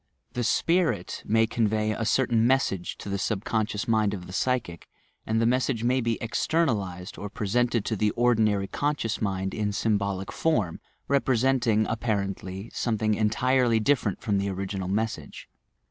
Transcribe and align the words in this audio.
The 0.33 0.43
"spirit" 0.43 1.21
may 1.27 1.45
convey 1.45 1.91
a 1.91 2.05
certain 2.05 2.47
message 2.47 2.97
to 2.97 3.07
the 3.07 3.19
subconscious 3.19 3.87
mind 3.87 4.15
of 4.15 4.25
the 4.25 4.33
psychic, 4.33 4.87
and 5.27 5.39
the 5.39 5.45
mes 5.45 5.65
sage 5.65 5.83
may 5.83 6.01
be 6.01 6.17
"externalized" 6.19 7.19
or 7.19 7.29
presented 7.29 7.85
to 7.85 7.95
the 7.95 8.09
ordinary 8.17 8.65
conscious 8.65 9.21
mind 9.21 9.53
in 9.53 9.71
symbolic 9.71 10.31
form, 10.31 10.79
representing, 11.07 11.85
appar 11.85 12.27
ently, 12.33 12.73
something 12.75 13.13
entirely 13.13 13.79
different 13.79 14.21
from 14.21 14.39
the 14.39 14.49
original 14.49 14.87
message. 14.87 15.47